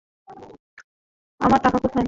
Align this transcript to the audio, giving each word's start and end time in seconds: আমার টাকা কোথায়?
আমার 1.41 1.59
টাকা 1.63 1.77
কোথায়? 1.77 1.99